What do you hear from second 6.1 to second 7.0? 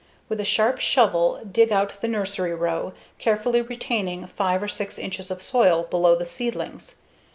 the seedlings.